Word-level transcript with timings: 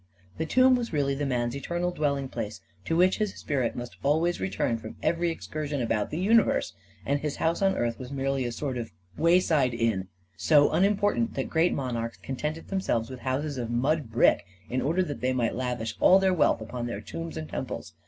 The 0.39 0.47
tomb 0.47 0.73
was 0.75 0.91
really 0.91 1.13
the 1.13 1.27
man's 1.27 1.53
eter 1.53 1.79
nal 1.79 1.91
dwelling 1.91 2.27
place, 2.27 2.59
to 2.85 2.95
which 2.95 3.19
his 3.19 3.35
spirit 3.35 3.75
must 3.75 3.97
always 4.01 4.39
return 4.41 4.79
from 4.79 4.95
every 5.03 5.29
excursion 5.29 5.79
about 5.79 6.09
the 6.09 6.17
universe, 6.17 6.73
and 7.05 7.19
his 7.19 7.35
house 7.35 7.61
on 7.61 7.75
earth 7.75 7.99
was 7.99 8.11
merely 8.11 8.43
a 8.45 8.51
sort 8.51 8.79
of 8.79 8.89
wayside 9.15 9.75
inn— 9.75 10.07
so 10.49 10.71
unimportant 10.71 11.35
that 11.35 11.51
great 11.51 11.75
monarchs 11.75 12.17
contented 12.17 12.69
themselves 12.69 13.11
with 13.11 13.19
houses 13.19 13.59
of 13.59 13.69
mud 13.69 14.09
brick, 14.11 14.43
in 14.71 14.81
order 14.81 15.03
that 15.03 15.21
they 15.21 15.33
might 15.33 15.53
lavish 15.53 15.95
all 15.99 16.17
their 16.17 16.33
wealth 16.33 16.61
upon 16.61 16.87
their 16.87 16.99
tombs 17.01 17.37
and 17.37 17.49
temples. 17.49 17.93